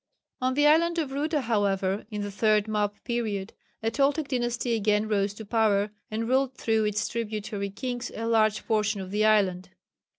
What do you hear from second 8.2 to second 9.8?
large portion of the island.